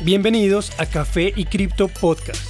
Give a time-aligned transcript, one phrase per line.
[0.00, 2.40] Bienvenidos a Café y Cripto Podcast.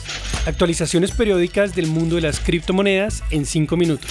[0.46, 4.10] Actualizaciones periódicas del mundo de las criptomonedas en 5 minutos.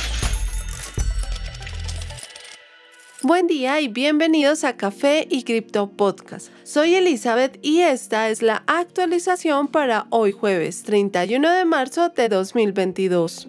[3.22, 6.50] Buen día y bienvenidos a Café y Cripto Podcast.
[6.64, 13.48] Soy Elizabeth y esta es la actualización para hoy jueves 31 de marzo de 2022.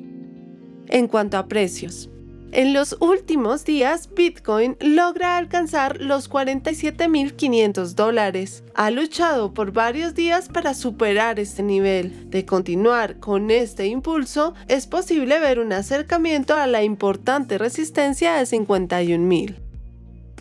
[0.88, 2.10] En cuanto a precios,
[2.52, 8.64] en los últimos días, Bitcoin logra alcanzar los 47.500 dólares.
[8.74, 12.30] Ha luchado por varios días para superar este nivel.
[12.30, 18.44] De continuar con este impulso, es posible ver un acercamiento a la importante resistencia de
[18.44, 19.56] 51.000.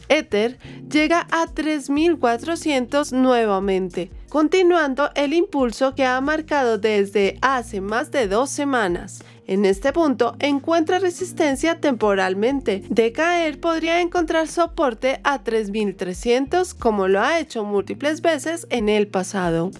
[0.10, 0.58] Ether
[0.90, 8.52] llega a 3.400 nuevamente, continuando el impulso que ha marcado desde hace más de dos
[8.52, 9.24] semanas.
[9.48, 12.84] En este punto encuentra resistencia temporalmente.
[12.88, 19.08] De caer podría encontrar soporte a 3300 como lo ha hecho múltiples veces en el
[19.08, 19.72] pasado.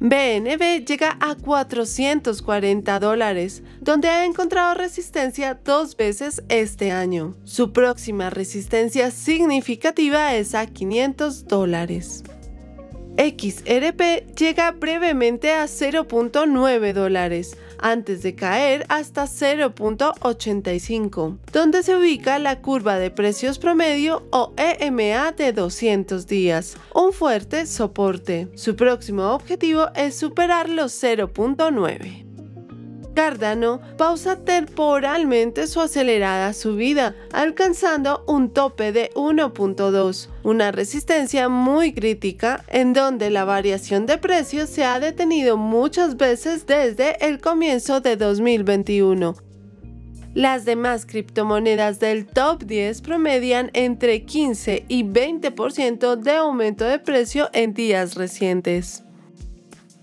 [0.00, 7.34] BNB llega a 440 dólares, donde ha encontrado resistencia dos veces este año.
[7.44, 12.24] Su próxima resistencia significativa es a 500 dólares.
[13.18, 22.62] XRP llega brevemente a 0.9 dólares, antes de caer hasta 0.85, donde se ubica la
[22.62, 28.46] curva de precios promedio o EMA de 200 días, un fuerte soporte.
[28.54, 32.27] Su próximo objetivo es superar los 0.9.
[33.18, 42.62] Cardano pausa temporalmente su acelerada subida, alcanzando un tope de 1.2, una resistencia muy crítica
[42.68, 48.16] en donde la variación de precios se ha detenido muchas veces desde el comienzo de
[48.16, 49.34] 2021.
[50.34, 57.50] Las demás criptomonedas del top 10 promedian entre 15 y 20% de aumento de precio
[57.52, 59.02] en días recientes.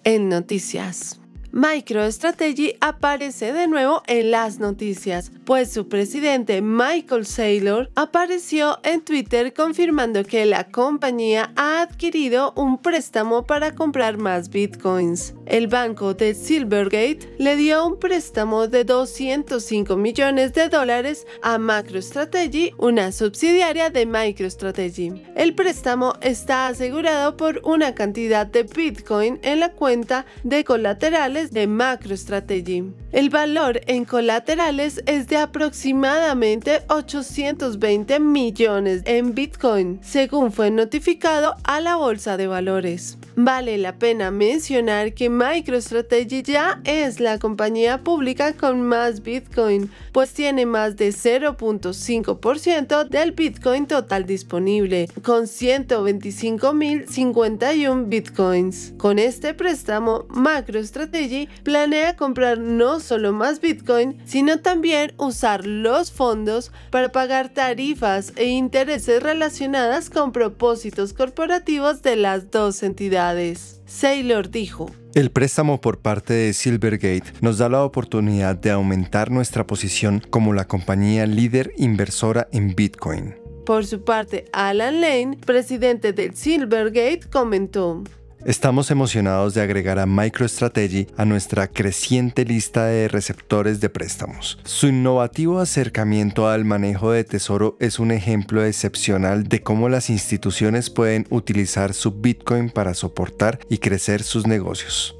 [0.03, 1.21] En noticias.
[1.55, 9.53] MicroStrategy aparece de nuevo en las noticias, pues su presidente Michael Saylor apareció en Twitter
[9.53, 15.33] confirmando que la compañía ha adquirido un préstamo para comprar más bitcoins.
[15.45, 22.73] El banco de Silvergate le dio un préstamo de 205 millones de dólares a MicroStrategy,
[22.79, 25.23] una subsidiaria de MicroStrategy.
[25.37, 31.67] El préstamo está asegurado por una cantidad de bitcoin en la cuenta de colaterales de
[31.67, 32.93] MacroStrategy.
[33.15, 41.79] El valor en colaterales es de aproximadamente 820 millones en Bitcoin, según fue notificado a
[41.79, 43.17] la Bolsa de Valores.
[43.37, 50.33] Vale la pena mencionar que MicroStrategy ya es la compañía pública con más Bitcoin, pues
[50.33, 58.93] tiene más de 0.5% del Bitcoin total disponible, con 125.051 Bitcoins.
[58.97, 66.71] Con este préstamo, MicroStrategy planea comprar no solo más Bitcoin, sino también usar los fondos
[66.89, 73.81] para pagar tarifas e intereses relacionadas con propósitos corporativos de las dos entidades.
[73.85, 79.65] Saylor dijo, el préstamo por parte de Silvergate nos da la oportunidad de aumentar nuestra
[79.65, 83.35] posición como la compañía líder inversora en Bitcoin.
[83.65, 88.03] Por su parte, Alan Lane, presidente del Silvergate, comentó,
[88.45, 94.59] Estamos emocionados de agregar a MicroStrategy a nuestra creciente lista de receptores de préstamos.
[94.63, 100.91] Su innovativo acercamiento al manejo de tesoro es un ejemplo excepcional de cómo las instituciones
[100.91, 105.14] pueden utilizar su Bitcoin para soportar y crecer sus negocios.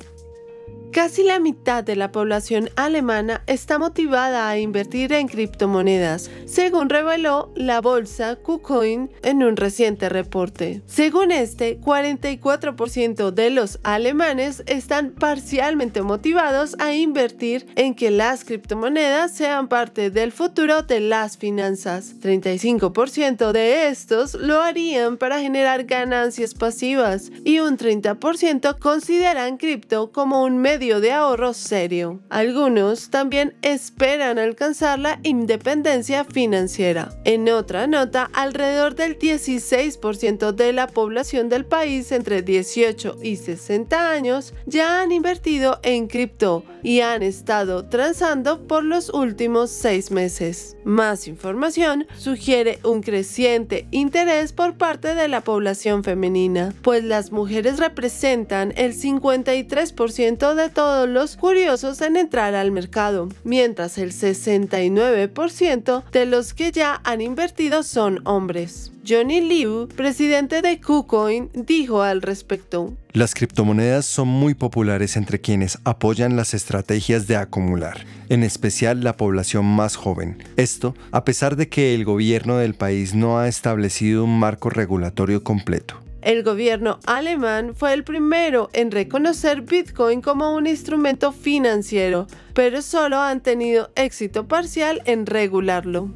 [0.96, 7.52] Casi la mitad de la población alemana está motivada a invertir en criptomonedas, según reveló
[7.54, 10.84] la bolsa KuCoin en un reciente reporte.
[10.86, 19.34] Según este, 44% de los alemanes están parcialmente motivados a invertir en que las criptomonedas
[19.34, 22.22] sean parte del futuro de las finanzas.
[22.22, 30.42] 35% de estos lo harían para generar ganancias pasivas y un 30% consideran cripto como
[30.42, 32.22] un medio de ahorro serio.
[32.30, 37.10] Algunos también esperan alcanzar la independencia financiera.
[37.24, 44.12] En otra nota, alrededor del 16% de la población del país entre 18 y 60
[44.12, 50.78] años ya han invertido en cripto y han estado transando por los últimos seis meses.
[50.84, 57.80] Más información sugiere un creciente interés por parte de la población femenina, pues las mujeres
[57.80, 66.26] representan el 53% de todos los curiosos en entrar al mercado, mientras el 69% de
[66.28, 68.92] los que ya han invertido son hombres.
[69.08, 72.94] Johnny Liu, presidente de KuCoin, dijo al respecto.
[73.16, 79.16] Las criptomonedas son muy populares entre quienes apoyan las estrategias de acumular, en especial la
[79.16, 80.44] población más joven.
[80.58, 85.46] Esto a pesar de que el gobierno del país no ha establecido un marco regulatorio
[85.46, 85.96] completo.
[86.22, 93.22] El gobierno alemán fue el primero en reconocer Bitcoin como un instrumento financiero, pero solo
[93.22, 96.10] han tenido éxito parcial en regularlo.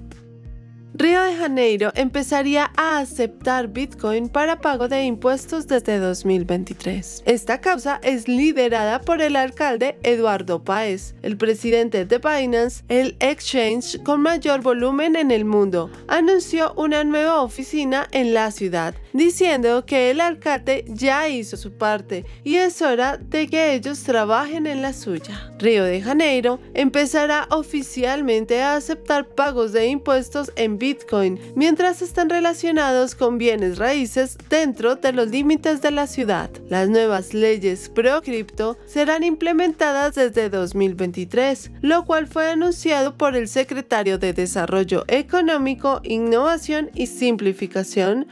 [1.00, 7.24] Río de Janeiro empezaría a aceptar Bitcoin para pago de impuestos desde 2023.
[7.26, 14.04] Esta causa es liderada por el alcalde Eduardo Paez, el presidente de Binance, el exchange
[14.04, 15.90] con mayor volumen en el mundo.
[16.10, 22.26] Anunció una nueva oficina en la ciudad, diciendo que el alcalde ya hizo su parte
[22.44, 25.52] y es hora de que ellos trabajen en la suya.
[25.60, 33.16] Río de Janeiro empezará oficialmente a aceptar pagos de impuestos en Bitcoin mientras están relacionados
[33.16, 36.50] con bienes raíces dentro de los límites de la ciudad.
[36.70, 43.48] Las nuevas leyes pro cripto serán implementadas desde 2023, lo cual fue anunciado por el
[43.48, 48.28] secretario de Desarrollo Económico, Innovación y Simplificación,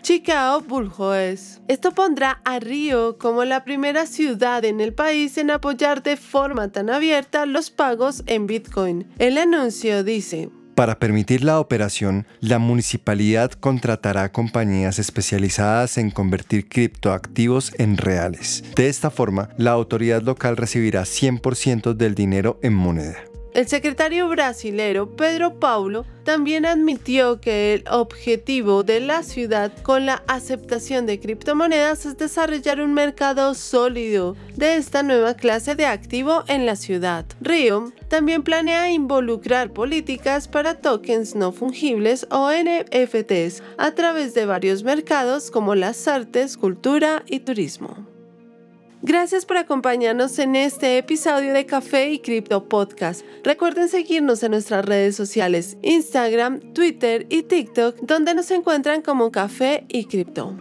[1.68, 6.72] Esto pondrá a Río como la primera ciudad en el país en apoyar de forma
[6.72, 9.08] tan abierta los pagos en Bitcoin.
[9.18, 17.74] El anuncio dice, para permitir la operación, la municipalidad contratará compañías especializadas en convertir criptoactivos
[17.80, 18.64] en reales.
[18.76, 23.18] De esta forma, la autoridad local recibirá 100% del dinero en moneda.
[23.58, 30.22] El secretario brasilero Pedro Paulo también admitió que el objetivo de la ciudad con la
[30.28, 36.68] aceptación de criptomonedas es desarrollar un mercado sólido de esta nueva clase de activo en
[36.68, 37.26] la ciudad.
[37.42, 44.84] Río también planea involucrar políticas para tokens no fungibles o NFTs a través de varios
[44.84, 48.17] mercados como las artes, cultura y turismo.
[49.08, 53.22] Gracias por acompañarnos en este episodio de Café y Cripto Podcast.
[53.42, 59.86] Recuerden seguirnos en nuestras redes sociales, Instagram, Twitter y TikTok, donde nos encuentran como Café
[59.88, 60.58] y Cripto.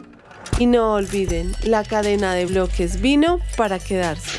[0.60, 4.38] Y no olviden, la cadena de bloques vino para quedarse.